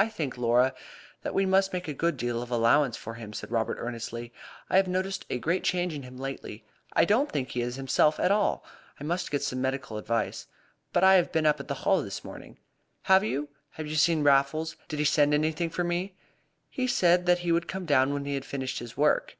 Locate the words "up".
11.46-11.60